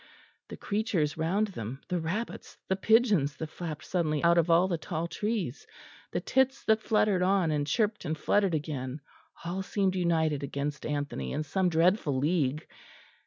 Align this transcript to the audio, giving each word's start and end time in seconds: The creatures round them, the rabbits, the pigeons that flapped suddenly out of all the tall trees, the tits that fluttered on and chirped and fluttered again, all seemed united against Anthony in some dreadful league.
The 0.49 0.57
creatures 0.57 1.15
round 1.15 1.49
them, 1.49 1.79
the 1.87 1.99
rabbits, 1.99 2.57
the 2.67 2.75
pigeons 2.75 3.35
that 3.35 3.51
flapped 3.51 3.85
suddenly 3.85 4.23
out 4.23 4.39
of 4.39 4.49
all 4.49 4.67
the 4.67 4.79
tall 4.79 5.05
trees, 5.07 5.67
the 6.11 6.19
tits 6.19 6.63
that 6.63 6.81
fluttered 6.81 7.21
on 7.21 7.51
and 7.51 7.67
chirped 7.67 8.03
and 8.03 8.17
fluttered 8.17 8.55
again, 8.55 9.01
all 9.45 9.61
seemed 9.61 9.93
united 9.95 10.41
against 10.41 10.87
Anthony 10.87 11.33
in 11.33 11.43
some 11.43 11.69
dreadful 11.69 12.17
league. 12.17 12.65